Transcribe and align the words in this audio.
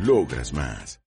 Logras 0.00 0.52
más. 0.52 1.00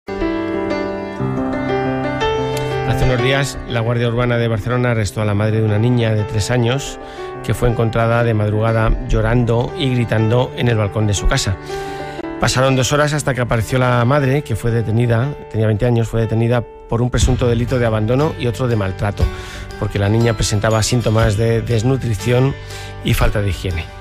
Hace 2.88 3.06
unos 3.06 3.22
días, 3.22 3.60
la 3.70 3.82
Guardia 3.82 4.08
Urbana 4.08 4.38
de 4.38 4.48
Barcelona 4.48 4.92
arrestó 4.92 5.22
a 5.22 5.26
la 5.26 5.34
madre 5.34 5.58
de 5.58 5.64
una 5.64 5.78
niña 5.78 6.14
de 6.14 6.24
tres 6.24 6.50
años 6.52 7.00
que 7.44 7.54
fue 7.54 7.70
encontrada 7.70 8.24
de 8.24 8.34
madrugada 8.34 9.08
llorando 9.08 9.74
y 9.78 9.90
gritando 9.90 10.52
en 10.56 10.68
el 10.68 10.78
balcón 10.78 11.06
de 11.06 11.14
su 11.14 11.28
casa. 11.28 11.58
Pasaron 12.40 12.76
dos 12.76 12.94
horas 12.94 13.14
hasta 13.14 13.34
que 13.34 13.42
apareció 13.42 13.80
la 13.80 14.04
madre, 14.06 14.44
que 14.44 14.56
fue 14.56 14.72
detenida, 14.72 15.34
tenía 15.52 15.68
20 15.68 15.86
años, 15.86 16.08
fue 16.08 16.22
detenida 16.22 16.62
por 16.62 17.02
un 17.02 17.10
presunto 17.10 17.48
delito 17.48 17.80
de 17.80 17.86
abandono 17.86 18.34
y 18.40 18.48
otro 18.48 18.68
de 18.68 18.76
maltrato, 18.76 19.24
porque 19.80 20.00
la 20.00 20.08
niña 20.10 20.34
presentaba 20.34 20.82
síntomas 20.84 21.36
de 21.36 21.62
desnutrición 21.62 22.54
y 23.04 23.14
falta 23.14 23.42
de 23.42 23.50
higiene. 23.50 23.97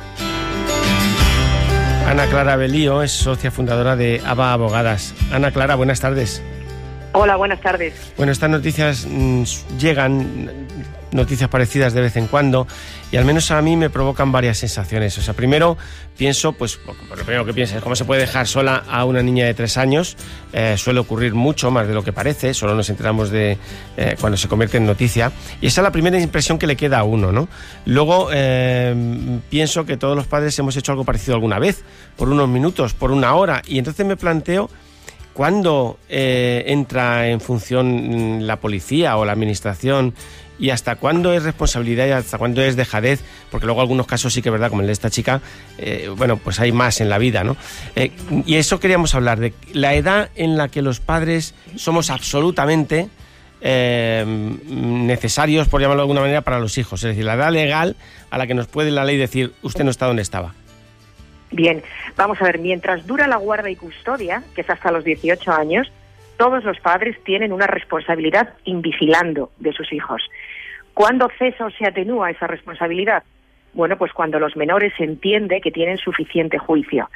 Ana 2.06 2.28
Clara 2.28 2.54
Belío 2.54 3.02
es 3.02 3.10
socia 3.10 3.50
fundadora 3.50 3.96
de 3.96 4.22
ABA 4.24 4.52
Abogadas. 4.52 5.12
Ana 5.32 5.50
Clara, 5.50 5.74
buenas 5.74 5.98
tardes. 5.98 6.40
Hola, 7.18 7.36
buenas 7.36 7.62
tardes. 7.62 7.94
Bueno, 8.18 8.30
estas 8.30 8.50
noticias 8.50 9.06
mm, 9.08 9.44
llegan, 9.78 10.50
noticias 11.12 11.48
parecidas 11.48 11.94
de 11.94 12.02
vez 12.02 12.14
en 12.18 12.26
cuando, 12.26 12.66
y 13.10 13.16
al 13.16 13.24
menos 13.24 13.50
a 13.50 13.62
mí 13.62 13.74
me 13.74 13.88
provocan 13.88 14.32
varias 14.32 14.58
sensaciones. 14.58 15.16
O 15.16 15.22
sea, 15.22 15.32
primero 15.32 15.78
pienso, 16.18 16.52
pues 16.52 16.78
lo 16.86 17.24
primero 17.24 17.46
que 17.46 17.54
pienso 17.54 17.74
es 17.74 17.82
cómo 17.82 17.96
se 17.96 18.04
puede 18.04 18.20
dejar 18.20 18.46
sola 18.46 18.84
a 18.86 19.06
una 19.06 19.22
niña 19.22 19.46
de 19.46 19.54
tres 19.54 19.78
años. 19.78 20.14
Eh, 20.52 20.74
suele 20.76 21.00
ocurrir 21.00 21.32
mucho 21.32 21.70
más 21.70 21.88
de 21.88 21.94
lo 21.94 22.04
que 22.04 22.12
parece, 22.12 22.52
solo 22.52 22.74
nos 22.74 22.90
enteramos 22.90 23.30
de 23.30 23.56
eh, 23.96 24.16
cuando 24.20 24.36
se 24.36 24.46
convierte 24.46 24.76
en 24.76 24.84
noticia. 24.84 25.32
Y 25.62 25.68
esa 25.68 25.80
es 25.80 25.84
la 25.84 25.92
primera 25.92 26.20
impresión 26.20 26.58
que 26.58 26.66
le 26.66 26.76
queda 26.76 26.98
a 26.98 27.04
uno, 27.04 27.32
¿no? 27.32 27.48
Luego 27.86 28.28
eh, 28.30 29.40
pienso 29.48 29.86
que 29.86 29.96
todos 29.96 30.16
los 30.16 30.26
padres 30.26 30.58
hemos 30.58 30.76
hecho 30.76 30.92
algo 30.92 31.04
parecido 31.04 31.34
alguna 31.34 31.58
vez, 31.58 31.82
por 32.14 32.28
unos 32.28 32.46
minutos, 32.50 32.92
por 32.92 33.10
una 33.10 33.34
hora, 33.34 33.62
y 33.66 33.78
entonces 33.78 34.04
me 34.04 34.18
planteo 34.18 34.68
¿Cuándo 35.36 35.98
eh, 36.08 36.64
entra 36.68 37.28
en 37.28 37.42
función 37.42 38.46
la 38.46 38.56
policía 38.56 39.18
o 39.18 39.26
la 39.26 39.32
administración 39.32 40.14
y 40.58 40.70
hasta 40.70 40.96
cuándo 40.96 41.34
es 41.34 41.42
responsabilidad 41.42 42.06
y 42.06 42.12
hasta 42.12 42.38
cuándo 42.38 42.62
es 42.62 42.74
dejadez? 42.74 43.20
Porque 43.50 43.66
luego 43.66 43.82
algunos 43.82 44.06
casos 44.06 44.32
sí 44.32 44.40
que 44.40 44.48
es 44.48 44.52
verdad, 44.54 44.70
como 44.70 44.80
el 44.80 44.86
de 44.86 44.94
esta 44.94 45.10
chica, 45.10 45.42
eh, 45.76 46.08
bueno, 46.16 46.38
pues 46.38 46.58
hay 46.58 46.72
más 46.72 47.02
en 47.02 47.10
la 47.10 47.18
vida, 47.18 47.44
¿no? 47.44 47.54
Eh, 47.96 48.12
y 48.46 48.54
eso 48.54 48.80
queríamos 48.80 49.14
hablar, 49.14 49.38
de 49.38 49.52
la 49.74 49.92
edad 49.92 50.30
en 50.36 50.56
la 50.56 50.68
que 50.68 50.80
los 50.80 51.00
padres 51.00 51.54
somos 51.76 52.08
absolutamente 52.08 53.10
necesarios, 53.60 55.68
por 55.68 55.82
llamarlo 55.82 56.00
de 56.00 56.04
alguna 56.04 56.20
manera, 56.22 56.40
para 56.40 56.60
los 56.60 56.78
hijos. 56.78 57.02
Es 57.02 57.08
decir, 57.08 57.24
la 57.24 57.34
edad 57.34 57.52
legal 57.52 57.96
a 58.30 58.38
la 58.38 58.46
que 58.46 58.54
nos 58.54 58.68
puede 58.68 58.90
la 58.90 59.04
ley 59.04 59.18
decir, 59.18 59.52
usted 59.60 59.84
no 59.84 59.90
está 59.90 60.06
donde 60.06 60.22
estaba. 60.22 60.54
Bien, 61.56 61.82
vamos 62.18 62.38
a 62.42 62.44
ver, 62.44 62.58
mientras 62.58 63.06
dura 63.06 63.26
la 63.26 63.36
guarda 63.36 63.70
y 63.70 63.76
custodia, 63.76 64.42
que 64.54 64.60
es 64.60 64.68
hasta 64.68 64.92
los 64.92 65.04
18 65.04 65.50
años, 65.50 65.90
todos 66.36 66.62
los 66.64 66.78
padres 66.80 67.16
tienen 67.24 67.50
una 67.50 67.66
responsabilidad 67.66 68.52
invigilando 68.64 69.50
de 69.58 69.72
sus 69.72 69.90
hijos. 69.90 70.22
¿Cuándo 70.92 71.30
cesa 71.38 71.64
o 71.64 71.70
se 71.70 71.86
atenúa 71.86 72.30
esa 72.30 72.46
responsabilidad? 72.46 73.22
Bueno, 73.72 73.96
pues 73.96 74.12
cuando 74.12 74.38
los 74.38 74.54
menores 74.54 74.92
entiende 74.98 75.62
que 75.62 75.70
tienen 75.70 75.96
suficiente 75.96 76.58
juicio. 76.58 77.08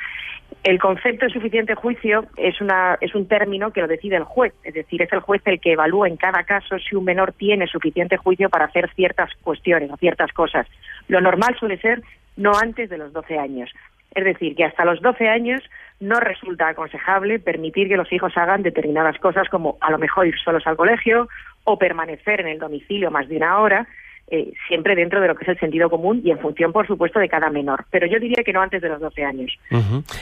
El 0.64 0.78
concepto 0.78 1.26
de 1.26 1.32
suficiente 1.32 1.74
juicio 1.74 2.24
es, 2.38 2.62
una, 2.62 2.96
es 3.02 3.14
un 3.14 3.28
término 3.28 3.72
que 3.74 3.82
lo 3.82 3.88
decide 3.88 4.16
el 4.16 4.24
juez, 4.24 4.54
es 4.64 4.72
decir, 4.72 5.02
es 5.02 5.12
el 5.12 5.20
juez 5.20 5.42
el 5.44 5.60
que 5.60 5.72
evalúa 5.72 6.08
en 6.08 6.16
cada 6.16 6.44
caso 6.44 6.78
si 6.78 6.96
un 6.96 7.04
menor 7.04 7.34
tiene 7.34 7.66
suficiente 7.66 8.16
juicio 8.16 8.48
para 8.48 8.64
hacer 8.64 8.90
ciertas 8.94 9.28
cuestiones 9.42 9.90
o 9.90 9.98
ciertas 9.98 10.32
cosas. 10.32 10.66
Lo 11.08 11.20
normal 11.20 11.56
suele 11.58 11.76
ser 11.76 12.02
no 12.38 12.52
antes 12.58 12.88
de 12.88 12.96
los 12.96 13.12
12 13.12 13.38
años. 13.38 13.70
Es 14.14 14.24
decir, 14.24 14.56
que 14.56 14.64
hasta 14.64 14.84
los 14.84 15.00
12 15.00 15.28
años 15.28 15.62
no 16.00 16.18
resulta 16.18 16.68
aconsejable 16.68 17.38
permitir 17.38 17.88
que 17.88 17.96
los 17.96 18.12
hijos 18.12 18.36
hagan 18.36 18.62
determinadas 18.62 19.18
cosas 19.18 19.48
como 19.48 19.76
a 19.80 19.90
lo 19.90 19.98
mejor 19.98 20.26
ir 20.26 20.34
solos 20.42 20.66
al 20.66 20.76
colegio 20.76 21.28
o 21.64 21.78
permanecer 21.78 22.40
en 22.40 22.48
el 22.48 22.58
domicilio 22.58 23.10
más 23.10 23.28
de 23.28 23.36
una 23.36 23.58
hora, 23.58 23.86
eh, 24.32 24.52
siempre 24.68 24.94
dentro 24.94 25.20
de 25.20 25.28
lo 25.28 25.34
que 25.34 25.44
es 25.44 25.48
el 25.48 25.58
sentido 25.58 25.90
común 25.90 26.22
y 26.24 26.30
en 26.30 26.38
función, 26.38 26.72
por 26.72 26.86
supuesto, 26.86 27.18
de 27.18 27.28
cada 27.28 27.50
menor. 27.50 27.84
Pero 27.90 28.06
yo 28.06 28.18
diría 28.18 28.42
que 28.44 28.52
no 28.52 28.62
antes 28.62 28.80
de 28.80 28.88
los 28.88 29.00
12 29.00 29.24
años. 29.24 29.58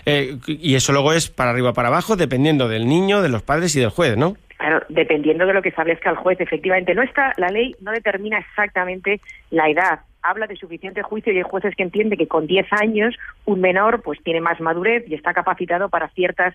Eh, 0.04 0.36
y 0.46 0.74
eso 0.74 0.92
luego 0.92 1.12
es 1.12 1.28
para 1.28 1.50
arriba 1.50 1.70
o 1.70 1.74
para 1.74 1.88
abajo, 1.88 2.16
dependiendo 2.16 2.68
del 2.68 2.86
niño, 2.86 3.22
de 3.22 3.28
los 3.28 3.42
padres 3.42 3.76
y 3.76 3.80
del 3.80 3.90
juez, 3.90 4.16
¿no? 4.16 4.36
Claro, 4.56 4.84
dependiendo 4.88 5.46
de 5.46 5.52
lo 5.52 5.62
que 5.62 5.68
establezca 5.68 6.10
el 6.10 6.16
juez, 6.16 6.40
efectivamente. 6.40 6.94
No 6.94 7.02
está, 7.02 7.32
la 7.36 7.48
ley 7.48 7.76
no 7.80 7.92
determina 7.92 8.38
exactamente 8.38 9.20
la 9.50 9.68
edad, 9.68 10.00
habla 10.22 10.46
de 10.46 10.56
suficiente 10.56 11.02
juicio 11.02 11.32
y 11.32 11.38
hay 11.38 11.42
jueces 11.42 11.74
que 11.74 11.82
entienden 11.82 12.18
que 12.18 12.28
con 12.28 12.46
10 12.46 12.66
años 12.72 13.14
un 13.44 13.60
menor 13.60 14.02
pues 14.02 14.22
tiene 14.22 14.40
más 14.40 14.60
madurez 14.60 15.04
y 15.08 15.14
está 15.14 15.32
capacitado 15.32 15.88
para 15.88 16.08
ciertas 16.08 16.54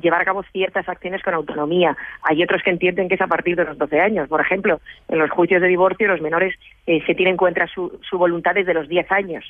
llevar 0.00 0.22
a 0.22 0.24
cabo 0.24 0.42
ciertas 0.52 0.88
acciones 0.88 1.22
con 1.22 1.34
autonomía. 1.34 1.96
Hay 2.22 2.42
otros 2.42 2.62
que 2.62 2.70
entienden 2.70 3.08
que 3.08 3.14
es 3.14 3.20
a 3.20 3.26
partir 3.26 3.56
de 3.56 3.64
los 3.64 3.78
12 3.78 4.00
años. 4.00 4.28
Por 4.28 4.40
ejemplo, 4.40 4.80
en 5.08 5.18
los 5.18 5.30
juicios 5.30 5.62
de 5.62 5.68
divorcio 5.68 6.08
los 6.08 6.20
menores 6.20 6.54
eh, 6.86 7.00
se 7.06 7.14
tienen 7.14 7.34
en 7.34 7.38
cuenta 7.38 7.66
su, 7.68 8.00
su 8.08 8.18
voluntad 8.18 8.54
desde 8.54 8.74
los 8.74 8.88
10 8.88 9.10
años. 9.12 9.44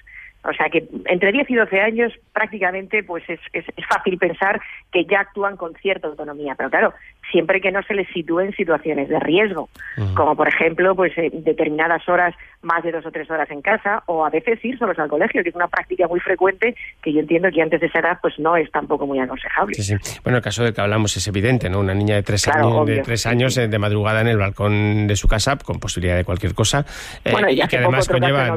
O 0.45 0.53
sea 0.53 0.69
que 0.69 0.87
entre 1.07 1.33
10 1.33 1.51
y 1.51 1.55
12 1.55 1.81
años 1.81 2.13
prácticamente 2.33 3.03
pues 3.03 3.25
es, 3.29 3.41
es, 3.53 3.65
fácil 3.89 4.19
pensar 4.19 4.61
que 4.93 5.07
ya 5.07 5.21
actúan 5.21 5.57
con 5.57 5.75
cierta 5.77 6.09
autonomía. 6.09 6.55
Pero 6.55 6.71
claro, 6.71 6.95
siempre 7.31 7.61
que 7.61 7.71
no 7.71 7.83
se 7.83 7.95
les 7.95 8.09
sitúe 8.09 8.41
en 8.41 8.53
situaciones 8.53 9.09
de 9.09 9.19
riesgo, 9.21 9.69
como 10.15 10.37
por 10.37 10.49
ejemplo 10.49 10.95
pues 10.95 11.13
determinadas 11.33 12.09
horas, 12.09 12.35
más 12.63 12.83
de 12.83 12.93
dos 12.93 13.05
o 13.07 13.11
tres 13.11 13.31
horas 13.31 13.51
en 13.51 13.63
casa, 13.63 14.03
o 14.07 14.25
a 14.25 14.31
veces 14.31 14.65
ir 14.65 14.79
solos 14.79 14.99
al 14.99 15.09
colegio, 15.09 15.43
que 15.43 15.51
es 15.51 15.55
una 15.55 15.69
práctica 15.69 16.09
muy 16.09 16.21
frecuente 16.21 16.75
que 17.03 17.13
yo 17.13 17.21
entiendo 17.21 17.49
que 17.53 17.63
antes 17.63 17.81
de 17.81 17.87
esa 17.87 18.01
edad 18.01 18.19
pues 18.21 18.39
no 18.39 18.57
es 18.57 18.71
tampoco 18.71 19.07
muy 19.07 19.19
aconsejable. 19.19 19.75
Sí, 19.75 19.83
sí. 19.83 19.95
Bueno, 20.23 20.39
el 20.39 20.43
caso 20.43 20.65
del 20.65 20.75
que 20.75 20.81
hablamos 20.81 21.17
es 21.17 21.27
evidente, 21.29 21.69
¿no? 21.69 21.81
Una 21.81 21.95
niña 21.95 22.17
de 22.17 22.23
tres 22.23 22.49
años, 22.49 22.87
de 22.87 23.01
tres 23.01 23.27
años 23.27 23.57
eh, 23.59 23.69
de 23.69 23.79
madrugada 23.79 24.21
en 24.21 24.29
el 24.29 24.39
balcón 24.39 25.07
de 25.07 25.17
su 25.17 25.29
casa 25.29 25.57
con 25.57 25.79
posibilidad 25.79 26.17
de 26.17 26.25
cualquier 26.25 26.55
cosa. 26.55 26.85
Eh, 27.25 27.33
y, 27.51 27.69
que 27.69 27.79
además 27.79 28.09
conlleva... 28.09 28.57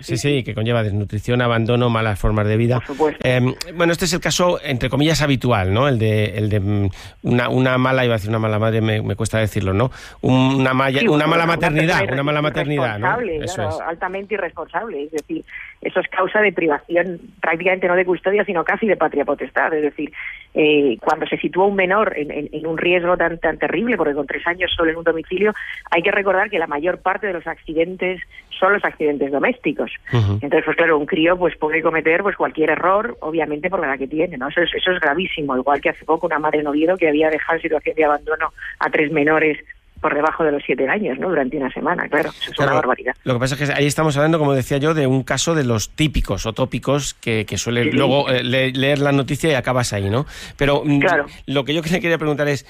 Sí, 0.00 0.16
sí, 0.16 0.42
que 0.42 0.54
conlleva 0.54 0.82
desnutrición, 0.82 1.42
abandono, 1.42 1.90
malas 1.90 2.18
formas 2.18 2.46
de 2.46 2.56
vida. 2.56 2.80
Em, 3.22 3.54
bueno, 3.74 3.92
este 3.92 4.04
es 4.04 4.12
el 4.12 4.20
caso, 4.20 4.60
entre 4.62 4.88
comillas, 4.88 5.22
habitual, 5.22 5.72
¿no? 5.72 5.88
El 5.88 5.98
de, 5.98 6.36
el 6.36 6.48
de 6.48 6.60
mm, 6.60 6.90
una, 7.22 7.48
una 7.48 7.78
mala, 7.78 7.99
iba 8.04 8.14
a 8.14 8.18
decir 8.18 8.30
una 8.30 8.38
mala 8.38 8.58
madre, 8.58 8.80
me, 8.80 9.16
cuesta 9.16 9.38
decirlo, 9.38 9.72
¿no? 9.72 9.90
Una, 10.20 10.72
una 10.72 11.26
mala 11.26 11.46
maternidad, 11.46 12.02
una, 12.10 12.22
mala 12.22 12.42
maternidad, 12.42 12.98
¿no? 12.98 13.20
Eso 13.20 13.68
es. 13.68 13.80
altamente 13.80 14.34
irresponsable, 14.34 15.04
es 15.04 15.12
decir, 15.12 15.44
eso 15.80 16.00
es 16.00 16.08
causa 16.08 16.40
de 16.40 16.52
privación 16.52 17.20
prácticamente 17.40 17.88
no 17.88 17.96
de 17.96 18.04
custodia, 18.04 18.44
sino 18.44 18.64
casi 18.64 18.86
de 18.86 18.96
patria 18.96 19.24
potestad, 19.24 19.72
es 19.74 19.82
decir, 19.82 20.12
eh, 20.54 20.98
cuando 21.00 21.26
se 21.26 21.36
sitúa 21.36 21.66
un 21.66 21.76
menor 21.76 22.12
en, 22.16 22.66
un 22.66 22.78
riesgo 22.78 23.16
tan, 23.16 23.38
tan 23.38 23.58
terrible, 23.58 23.96
porque 23.96 24.14
con 24.14 24.26
tres 24.26 24.46
años 24.46 24.72
solo 24.76 24.90
en 24.90 24.96
un 24.96 25.04
domicilio, 25.04 25.52
hay 25.90 26.02
que 26.02 26.10
recordar 26.10 26.50
que 26.50 26.58
la 26.58 26.66
mayor 26.66 26.98
parte 26.98 27.26
de 27.26 27.32
los 27.32 27.46
accidentes 27.46 28.20
son 28.58 28.72
los 28.74 28.84
accidentes 28.84 29.32
domésticos. 29.32 29.90
Entonces, 30.12 30.64
pues 30.64 30.76
claro, 30.76 30.98
un 30.98 31.06
crío 31.06 31.36
pues 31.38 31.56
puede 31.56 31.82
cometer 31.82 32.22
pues 32.22 32.36
cualquier 32.36 32.70
error, 32.70 33.16
obviamente 33.20 33.70
por 33.70 33.80
la 33.80 33.86
edad 33.86 33.98
que 33.98 34.08
tiene, 34.08 34.36
¿no? 34.36 34.48
Eso 34.48 34.60
es, 34.62 34.74
eso 34.74 34.90
es 34.92 35.00
gravísimo, 35.00 35.56
igual 35.56 35.80
que 35.80 35.90
hace 35.90 36.04
poco 36.04 36.26
una 36.26 36.38
madre 36.38 36.62
noviedo 36.62 36.96
que 36.96 37.08
había 37.08 37.30
dejado 37.30 37.56
en 37.56 37.62
situación 37.62 37.96
de 37.96 38.04
abandono 38.04 38.52
a 38.78 38.90
tres 38.90 39.10
menores 39.10 39.58
por 40.00 40.14
debajo 40.14 40.44
de 40.44 40.52
los 40.52 40.62
siete 40.64 40.88
años, 40.88 41.18
¿no? 41.18 41.28
Durante 41.28 41.56
una 41.56 41.70
semana, 41.70 42.08
claro, 42.08 42.30
eso 42.30 42.50
es 42.52 42.58
una 42.58 42.74
barbaridad. 42.74 43.14
Lo 43.24 43.34
que 43.34 43.40
pasa 43.40 43.54
es 43.54 43.68
que 43.68 43.74
ahí 43.74 43.86
estamos 43.86 44.16
hablando, 44.16 44.38
como 44.38 44.54
decía 44.54 44.78
yo, 44.78 44.94
de 44.94 45.06
un 45.06 45.22
caso 45.22 45.54
de 45.54 45.64
los 45.64 45.90
típicos 45.90 46.46
o 46.46 46.52
tópicos 46.52 47.14
que, 47.14 47.44
que 47.44 47.58
suele 47.58 47.84
luego 47.92 48.30
eh, 48.30 48.42
leer 48.42 48.98
la 48.98 49.12
noticia 49.12 49.50
y 49.50 49.54
acabas 49.54 49.92
ahí, 49.92 50.08
¿no? 50.08 50.26
Pero 50.56 50.82
mm, 50.84 51.00
lo 51.46 51.64
que 51.64 51.74
yo 51.74 51.82
quería 51.82 52.18
preguntar 52.18 52.48
es, 52.48 52.66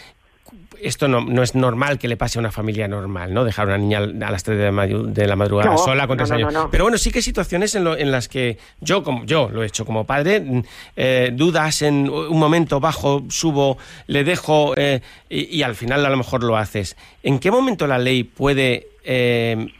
esto 0.82 1.08
no, 1.08 1.20
no, 1.20 1.43
es 1.43 1.55
normal 1.55 1.99
que 1.99 2.08
le 2.08 2.17
pase 2.17 2.38
a 2.38 2.41
una 2.41 2.50
familia 2.50 2.88
normal, 2.88 3.35
¿no? 3.35 3.44
Dejar 3.44 3.67
a 3.67 3.75
una 3.75 3.79
niña 3.79 3.99
a 3.99 4.31
las 4.31 4.43
3 4.43 4.58
de 4.58 5.26
la, 5.26 5.37
madrugada 5.37 5.76
sola 5.76 6.06
con 6.06 6.17
tres 6.17 6.31
años. 6.31 6.52
Pero 6.70 6.85
bueno, 6.85 6.99
sí 6.99 7.11
que 7.11 7.19
hay 7.19 7.23
situaciones 7.23 7.75
en, 7.75 7.87
en, 7.87 8.11
las 8.11 8.29
que 8.29 8.58
yo, 8.81 9.02
como 9.02 9.25
yo 9.25 9.49
lo 9.50 9.62
he 9.62 9.67
hecho 9.67 9.85
como 9.85 10.05
padre, 10.05 10.41
mm, 10.41 10.62
eh, 10.97 11.31
dudas 11.32 11.82
en 11.82 12.08
un 12.08 12.38
momento, 12.38 12.81
bajo, 12.81 13.25
subo, 13.29 13.79
le 14.06 14.25
dejo 14.25 14.75
eh, 14.76 15.00
y, 15.29 15.62
al 15.62 15.75
final 15.75 16.05
a 16.05 16.11
lo 16.11 16.17
mejor 16.17 16.43
lo 16.44 16.56
haces. 16.56 16.97
¿En 17.23 17.38
qué 17.38 17.50
momento 17.50 17.87
la 17.87 17.99
ley 17.99 18.25
puede 18.25 18.88
eh, 19.05 19.73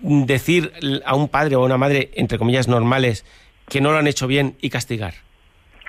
decir 0.00 0.72
a 1.04 1.14
un 1.14 1.28
padre 1.28 1.56
o 1.56 1.62
a 1.62 1.66
una 1.66 1.78
madre, 1.78 2.10
entre 2.14 2.38
comillas, 2.38 2.68
normales, 2.68 3.24
que 3.68 3.80
no 3.80 3.92
lo 3.92 3.98
han 3.98 4.06
hecho 4.06 4.26
bien 4.26 4.56
y 4.60 4.70
castigar? 4.70 5.14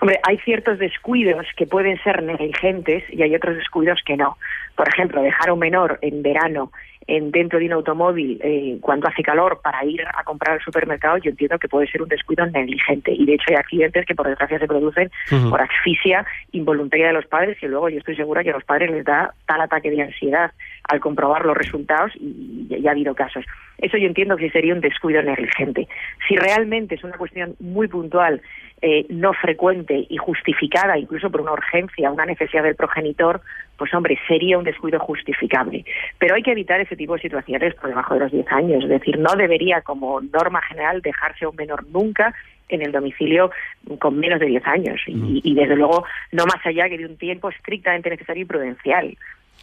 Hombre, 0.04 0.20
hay 0.24 0.38
ciertos 0.40 0.80
descuidos 0.80 1.46
que 1.56 1.66
pueden 1.66 1.98
ser 2.04 2.24
negligentes 2.24 3.06
y 3.10 3.24
hay 3.24 3.34
otros 3.36 3.56
descuidos 3.56 4.02
que 4.06 4.18
no. 4.18 4.38
Por 4.76 4.86
ejemplo, 4.90 5.22
dejar 5.22 5.48
a 5.48 5.54
un 5.54 5.60
menor 5.60 5.98
en 6.02 6.22
verano 6.22 6.74
dentro 7.08 7.60
de 7.60 7.66
un 7.66 7.74
automóvil 7.74 8.40
eh, 8.44 8.78
cuando 8.82 9.08
hace 9.08 9.24
calor 9.24 9.60
para 9.62 9.84
ir 9.86 10.02
a 10.02 10.24
comprar 10.24 10.56
al 10.56 10.62
supermercado, 10.62 11.18
yo 11.18 11.32
entiendo 11.32 11.60
que 11.60 11.68
puede 11.68 11.88
ser 11.88 12.02
un 12.02 12.10
descuido 12.10 12.46
negligente. 12.46 13.12
Y 13.12 13.26
de 13.26 13.36
hecho 13.36 13.46
hay 13.50 13.56
accidentes 13.56 14.06
que 14.06 14.16
por 14.16 14.28
desgracia 14.28 14.60
se 14.60 14.68
producen 14.68 15.12
por 15.50 15.62
asfixia 15.62 16.26
involuntaria 16.52 17.08
de 17.08 17.14
los 17.14 17.26
padres 17.26 17.58
y 17.62 17.68
luego 17.68 17.90
yo 17.90 18.00
estoy 18.00 18.16
segura 18.16 18.44
que 18.44 18.52
a 18.52 18.54
los 18.54 18.64
padres 18.64 18.92
les 18.92 19.06
da 19.06 19.34
tal 19.46 19.62
ataque 19.62 19.90
de 19.90 20.02
ansiedad 20.02 20.52
al 20.90 21.00
comprobar 21.00 21.46
los 21.46 21.58
resultados 21.58 22.12
y 22.16 22.68
ya 22.70 22.90
ha 22.90 22.94
habido 22.94 23.16
casos. 23.16 23.46
Eso 23.78 23.98
yo 23.98 24.08
entiendo 24.08 24.38
que 24.38 24.50
sería 24.50 24.74
un 24.74 24.82
descuido 24.82 25.22
negligente. 25.22 25.88
Si 26.28 26.36
realmente 26.36 26.96
es 26.96 27.04
una 27.04 27.18
cuestión 27.18 27.56
muy 27.60 27.88
puntual 27.88 28.42
eh, 28.82 29.06
no 29.10 29.34
frecuente 29.34 30.06
y 30.10 30.18
justificada, 30.18 30.98
incluso 30.98 31.30
por 31.30 31.42
una 31.42 31.54
urgencia, 31.54 32.12
una 32.12 32.26
necesidad 32.26 32.64
del 32.64 32.76
progenitor, 32.76 33.42
pues 33.84 33.94
hombre, 33.96 34.18
sería 34.30 34.58
un 34.58 34.64
descuido 34.64 34.98
justificable. 34.98 35.84
Pero 36.18 36.36
hay 36.36 36.42
que 36.42 36.54
evitar 36.54 36.80
ese 36.80 36.96
tipo 36.96 37.16
de 37.16 37.22
situaciones 37.22 37.76
por 37.76 37.90
debajo 37.90 38.14
de 38.14 38.22
los 38.22 38.32
10 38.32 38.50
años. 38.50 38.84
Es 38.86 38.90
decir, 38.90 39.20
no 39.20 39.36
debería, 39.36 39.82
como 39.82 40.22
norma 40.22 40.62
general, 40.62 41.02
dejarse 41.02 41.44
a 41.44 41.50
un 41.50 41.58
menor 41.58 41.86
nunca 41.88 42.34
en 42.70 42.82
el 42.82 42.94
domicilio 42.94 43.52
con 44.00 44.18
menos 44.18 44.40
de 44.40 44.46
10 44.46 44.66
años. 44.68 45.02
Y, 45.06 45.54
desde 45.54 45.76
luego, 45.76 46.06
no 46.32 46.46
más 46.46 46.66
allá 46.66 46.88
que 46.88 46.98
de 46.98 47.08
un 47.08 47.18
tiempo 47.18 47.50
estrictamente 47.50 48.10
necesario 48.10 48.44
y 48.44 48.46
prudencial. 48.46 49.18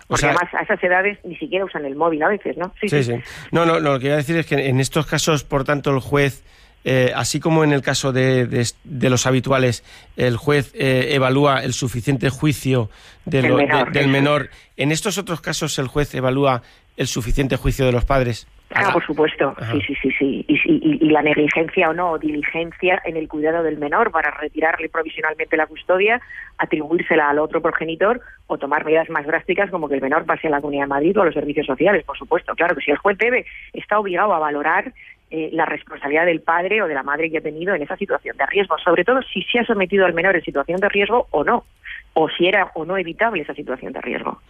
Porque 0.07 0.27
además 0.27 0.53
a 0.53 0.65
esas 0.65 0.85
edades 0.85 1.17
ni 1.25 1.37
siquiera 1.37 1.65
usan 1.65 1.87
el 1.87 1.97
móvil 1.97 2.23
a 2.23 2.29
veces, 2.29 2.59
¿no? 2.59 2.75
Sí, 2.79 2.91
sí. 2.91 3.03
sí. 3.03 3.15
No, 3.53 3.65
no, 3.65 3.81
lo 3.81 3.95
que 3.95 4.01
quiero 4.01 4.17
decir 4.17 4.37
es 4.37 4.45
que 4.45 4.57
en 4.57 4.81
estos 4.81 5.07
casos, 5.07 5.45
por 5.45 5.65
tanto, 5.65 5.95
el 5.95 6.01
juez 6.01 6.45
eh, 6.85 7.13
así 7.15 7.41
como 7.41 7.65
en 7.65 7.73
el 7.73 7.83
caso 7.83 8.13
de, 8.13 8.65
los 8.85 9.27
habituales, 9.27 9.85
el 10.17 10.37
juez 10.37 10.73
eh, 10.75 11.11
evalúa 11.13 11.63
el 11.63 11.73
suficiente 11.73 12.31
juicio 12.31 12.91
del 13.25 14.09
menor. 14.09 14.51
¿En 14.77 14.93
estos 14.93 15.19
otros 15.19 15.41
casos 15.41 15.79
el 15.79 15.89
juez 15.89 16.15
evalúa 16.15 16.63
el 16.97 17.07
suficiente 17.07 17.57
juicio 17.57 17.87
de 17.87 17.93
los 17.93 18.05
padres? 18.05 18.47
Ah, 18.73 18.91
por 18.93 19.05
supuesto, 19.05 19.57
sí, 19.73 19.81
sí, 19.81 19.95
sí, 20.01 20.11
sí. 20.17 20.45
Y, 20.47 21.11
la 21.11 21.23
negligencia 21.23 21.91
o 21.91 21.93
no, 21.93 22.13
o 22.13 22.19
diligencia 22.19 23.03
en 23.05 23.17
el 23.17 23.27
cuidado 23.27 23.65
del 23.65 23.79
menor 23.79 24.13
para 24.13 24.31
retirarle 24.31 24.89
provisionalmente 24.89 25.57
la 25.57 25.67
custodia, 25.67 26.21
atribuírsela 26.57 27.31
al 27.31 27.41
otro 27.41 27.61
progenitor 27.61 28.21
o 28.47 28.59
tomar 28.59 28.85
medidas 28.85 29.11
más 29.11 29.27
drásticas 29.27 29.71
como 29.71 29.89
que 29.89 29.97
el 29.97 30.01
menor 30.01 30.25
pase 30.25 30.47
a 30.47 30.51
la 30.51 30.61
Comunidad 30.61 30.85
de 30.85 30.89
Madrid 30.89 31.19
o 31.19 31.23
a 31.23 31.25
los 31.25 31.35
servicios 31.35 31.67
sociales, 31.67 32.05
por 32.05 32.17
supuesto. 32.17 32.55
Claro 32.55 32.77
que 32.77 32.83
si 32.83 32.93
el 32.93 32.99
juez 32.99 33.19
debe, 33.19 33.45
está 33.73 33.99
obligado 33.99 34.33
a 34.35 34.39
valorar 34.39 34.93
eh, 35.31 35.51
la 35.53 35.65
responsabilidad 35.65 36.27
del 36.27 36.41
padre 36.41 36.83
o 36.83 36.89
de 36.89 36.95
la 36.95 37.03
madre 37.03 37.31
que 37.31 37.39
ha 37.39 37.43
tenido 37.43 37.75
en 37.75 37.83
esa 37.83 37.97
situación 37.97 38.37
de 38.37 38.47
riesgo, 38.47 38.77
sobre 38.79 39.05
todo 39.05 39.23
si 39.23 39.43
se 39.43 39.61
ha 39.61 39.65
sometido 39.65 40.05
al 40.05 40.15
menor 40.15 40.37
en 40.37 40.45
situación 40.45 40.81
de 40.81 40.89
riesgo 40.89 41.29
o 41.31 41.45
no 41.45 41.65
o 42.13 42.29
si 42.29 42.47
era 42.47 42.71
o 42.75 42.85
no 42.85 42.99
evitable 42.99 43.43
esa 43.43 43.55
situación 43.55 43.93
de 43.93 44.01
riesgo. 44.01 44.41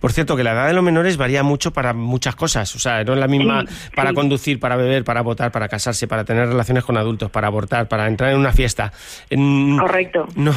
Por 0.00 0.12
cierto, 0.12 0.36
que 0.36 0.42
la 0.42 0.52
edad 0.52 0.66
de 0.66 0.72
los 0.72 0.82
menores 0.82 1.16
varía 1.16 1.42
mucho 1.42 1.72
para 1.72 1.92
muchas 1.92 2.34
cosas. 2.34 2.74
O 2.74 2.78
sea, 2.78 3.04
no 3.04 3.12
es 3.12 3.18
la 3.18 3.28
misma 3.28 3.64
para 3.94 4.12
conducir, 4.12 4.58
para 4.58 4.76
beber, 4.76 5.04
para 5.04 5.22
votar, 5.22 5.52
para 5.52 5.68
casarse, 5.68 6.08
para 6.08 6.24
tener 6.24 6.48
relaciones 6.48 6.84
con 6.84 6.96
adultos, 6.96 7.30
para 7.30 7.46
abortar, 7.46 7.88
para 7.88 8.06
entrar 8.08 8.32
en 8.32 8.38
una 8.38 8.52
fiesta. 8.52 8.92
Correcto. 9.30 10.26
No, 10.34 10.52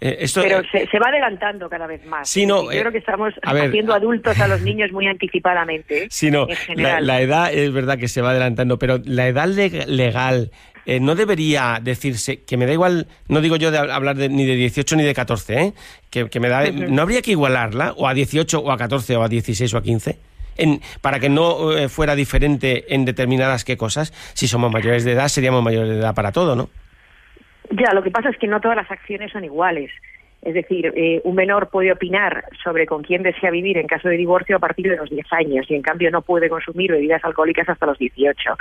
eh, 0.00 0.18
esto, 0.20 0.42
Pero 0.42 0.60
eh, 0.60 0.86
se, 0.90 0.98
va 0.98 1.08
adelantando 1.08 1.68
cada 1.68 1.86
vez 1.86 2.04
más. 2.06 2.28
Sí, 2.28 2.46
no, 2.46 2.66
creo 2.66 2.92
que 2.92 2.98
estamos 2.98 3.32
haciendo 3.42 3.94
adultos 3.94 4.38
a 4.38 4.48
los 4.48 4.60
niños 4.62 4.92
muy 4.92 5.06
anticipadamente. 5.06 6.08
Sí, 6.10 6.30
no, 6.30 6.46
la, 6.74 7.20
edad 7.20 7.52
es 7.52 7.72
verdad 7.72 7.98
que 7.98 8.08
se 8.08 8.20
va 8.20 8.30
adelantando, 8.30 8.78
pero 8.78 9.00
la 9.04 9.26
edad 9.26 9.46
legal 9.46 10.50
eh, 10.86 11.00
no 11.00 11.16
debería 11.16 11.80
decirse, 11.82 12.44
que 12.44 12.56
me 12.56 12.64
da 12.64 12.72
igual, 12.72 13.08
no 13.28 13.40
digo 13.40 13.56
yo 13.56 13.72
de 13.72 13.78
hablar 13.78 14.14
de, 14.14 14.28
ni 14.28 14.46
de 14.46 14.54
18 14.54 14.96
ni 14.96 15.02
de 15.02 15.14
14, 15.14 15.60
¿eh? 15.60 15.72
que, 16.10 16.40
me 16.40 16.48
da, 16.48 16.70
¿no 16.70 17.02
habría 17.02 17.22
que 17.22 17.32
igualarla 17.32 17.92
o 17.96 18.06
a 18.06 18.14
18 18.14 18.60
o 18.60 18.70
a 18.70 18.76
14 18.76 19.16
o 19.16 19.22
a 19.22 19.28
16 19.28 19.74
o 19.74 19.78
a 19.78 19.82
15? 19.82 20.16
En, 20.58 20.80
para 21.02 21.18
que 21.18 21.28
no 21.28 21.76
eh, 21.76 21.88
fuera 21.88 22.14
diferente 22.14 22.94
en 22.94 23.04
determinadas 23.04 23.64
qué 23.64 23.76
cosas, 23.76 24.12
si 24.34 24.46
somos 24.46 24.72
mayores 24.72 25.04
de 25.04 25.12
edad, 25.12 25.28
seríamos 25.28 25.62
mayores 25.62 25.90
de 25.90 25.98
edad 25.98 26.14
para 26.14 26.30
todo, 26.30 26.54
¿no? 26.54 26.70
Ya, 27.72 27.92
lo 27.92 28.02
que 28.02 28.12
pasa 28.12 28.30
es 28.30 28.38
que 28.38 28.46
no 28.46 28.60
todas 28.60 28.76
las 28.76 28.90
acciones 28.90 29.32
son 29.32 29.44
iguales. 29.44 29.90
Es 30.42 30.54
decir, 30.54 30.92
eh, 30.94 31.20
un 31.24 31.34
menor 31.34 31.68
puede 31.68 31.90
opinar 31.90 32.44
sobre 32.62 32.86
con 32.86 33.02
quién 33.02 33.24
desea 33.24 33.50
vivir 33.50 33.76
en 33.78 33.88
caso 33.88 34.08
de 34.08 34.16
divorcio 34.16 34.56
a 34.56 34.60
partir 34.60 34.88
de 34.88 34.96
los 34.96 35.10
10 35.10 35.26
años 35.32 35.66
y 35.68 35.74
en 35.74 35.82
cambio 35.82 36.12
no 36.12 36.22
puede 36.22 36.48
consumir 36.48 36.92
bebidas 36.92 37.24
alcohólicas 37.24 37.68
hasta 37.68 37.86
los 37.86 37.98
18 37.98 38.56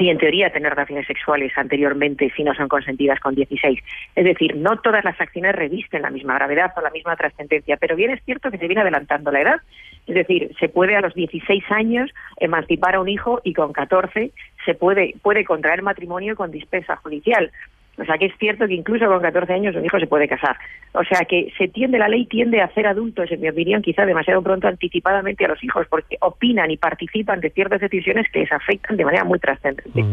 ni 0.00 0.08
en 0.08 0.16
teoría 0.16 0.50
tener 0.50 0.70
relaciones 0.70 1.06
sexuales 1.06 1.52
anteriormente 1.56 2.32
si 2.34 2.42
no 2.42 2.54
son 2.54 2.68
consentidas 2.68 3.20
con 3.20 3.34
16. 3.34 3.78
Es 4.16 4.24
decir, 4.24 4.56
no 4.56 4.78
todas 4.78 5.04
las 5.04 5.20
acciones 5.20 5.54
revisten 5.54 6.00
la 6.00 6.10
misma 6.10 6.34
gravedad 6.36 6.72
o 6.74 6.80
la 6.80 6.90
misma 6.90 7.16
trascendencia, 7.16 7.76
pero 7.76 7.96
bien 7.96 8.10
es 8.10 8.24
cierto 8.24 8.50
que 8.50 8.56
se 8.56 8.66
viene 8.66 8.80
adelantando 8.80 9.30
la 9.30 9.42
edad. 9.42 9.60
Es 10.06 10.14
decir, 10.14 10.56
se 10.58 10.70
puede 10.70 10.96
a 10.96 11.02
los 11.02 11.12
16 11.14 11.62
años 11.70 12.10
emancipar 12.38 12.94
a 12.94 13.00
un 13.00 13.10
hijo 13.10 13.42
y 13.44 13.52
con 13.52 13.74
14 13.74 14.32
se 14.64 14.74
puede, 14.74 15.14
puede 15.22 15.44
contraer 15.44 15.82
matrimonio 15.82 16.34
con 16.34 16.50
dispensa 16.50 16.96
judicial. 16.96 17.52
O 18.00 18.04
sea 18.04 18.16
que 18.16 18.26
es 18.26 18.32
cierto 18.38 18.66
que 18.66 18.74
incluso 18.74 19.06
con 19.06 19.20
14 19.20 19.52
años 19.52 19.76
un 19.76 19.84
hijo 19.84 19.98
se 19.98 20.06
puede 20.06 20.26
casar. 20.26 20.56
O 20.92 21.04
sea 21.04 21.24
que 21.28 21.52
se 21.58 21.68
tiende, 21.68 21.98
la 21.98 22.08
ley 22.08 22.26
tiende 22.26 22.60
a 22.60 22.64
hacer 22.64 22.86
adultos, 22.86 23.30
en 23.30 23.40
mi 23.40 23.48
opinión, 23.48 23.82
quizá 23.82 24.06
demasiado 24.06 24.42
pronto 24.42 24.68
anticipadamente 24.68 25.44
a 25.44 25.48
los 25.48 25.62
hijos, 25.62 25.86
porque 25.88 26.16
opinan 26.20 26.70
y 26.70 26.76
participan 26.76 27.40
de 27.40 27.50
ciertas 27.50 27.80
decisiones 27.80 28.26
que 28.32 28.40
les 28.40 28.52
afectan 28.52 28.96
de 28.96 29.04
manera 29.04 29.24
muy 29.24 29.38
trascendente. 29.38 30.04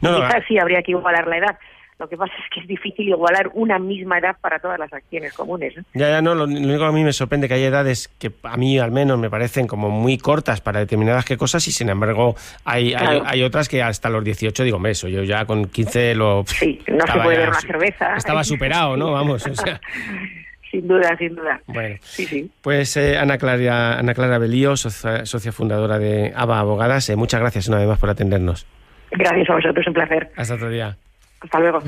quizás 0.00 0.44
sí 0.48 0.58
habría 0.58 0.82
que 0.82 0.92
igualar 0.92 1.26
la 1.28 1.38
edad, 1.38 1.58
lo 1.98 2.08
que 2.08 2.16
pasa 2.16 2.32
es 2.44 2.50
que 2.50 2.60
es 2.60 2.66
difícil 2.66 3.08
igualar 3.08 3.50
una 3.54 3.78
misma 3.78 4.18
edad 4.18 4.36
para 4.40 4.58
todas 4.58 4.78
las 4.78 4.92
acciones 4.92 5.32
comunes. 5.32 5.74
Ya, 5.94 6.10
ya, 6.10 6.20
no, 6.20 6.34
lo, 6.34 6.44
único 6.44 6.78
que 6.78 6.84
a 6.84 6.92
mí 6.92 7.02
me 7.02 7.12
sorprende 7.12 7.48
que 7.48 7.54
hay 7.54 7.64
edades 7.64 8.08
que 8.18 8.30
a 8.42 8.56
mí 8.56 8.78
al 8.78 8.92
menos 8.92 9.18
me 9.18 9.30
parecen 9.30 9.66
como 9.66 9.88
muy 9.88 10.18
cortas 10.18 10.60
para 10.60 10.80
determinadas 10.80 11.24
que 11.24 11.36
cosas 11.36 11.66
y 11.68 11.72
sin 11.72 11.88
embargo 11.88 12.36
hay, 12.64 12.94
hay, 12.94 13.42
otras 13.42 13.68
que 13.68 13.82
hasta 13.82 14.10
los 14.10 14.22
18 14.24 14.64
digo, 14.64 14.78
me 14.78 14.90
eso, 14.90 15.08
yo 15.08 15.22
ya 15.22 15.46
con 15.46 15.66
15 15.68 16.14
lo... 16.14 16.44
Sí, 16.46 16.80
no 16.86 17.06
se 17.06 17.20
puede 17.20 17.38
ver 17.38 17.48
una 17.48 17.60
cerveza. 17.60 18.16
Estaba 18.16 18.44
superado, 18.44 18.96
¿no? 18.96 19.12
Vamos, 19.12 19.46
o 19.46 19.54
sea... 19.54 19.80
sin 20.70 20.86
duda, 20.86 21.16
sin 21.16 21.34
duda. 21.34 21.60
Bueno, 21.66 21.96
sí, 22.02 22.26
sí. 22.26 22.50
Pues 22.60 22.96
eh, 22.96 23.16
Ana, 23.16 23.38
Clara, 23.38 23.98
Ana 23.98 24.12
Clara 24.12 24.38
Belío, 24.38 24.76
socia, 24.76 25.52
fundadora 25.52 25.98
de 25.98 26.32
ABA 26.36 26.60
Abogadas, 26.60 27.08
eh, 27.08 27.16
muchas 27.16 27.40
gracias 27.40 27.68
una 27.68 27.78
vez 27.78 27.88
más 27.88 27.98
por 27.98 28.10
atendernos. 28.10 28.66
Gracias 29.12 29.48
a 29.48 29.54
vosotros, 29.54 29.86
un 29.86 29.94
placer. 29.94 30.30
Hasta 30.36 30.54
otro 30.54 30.68
día. 30.68 30.96
Hasta 31.40 31.58
luego. 31.60 31.84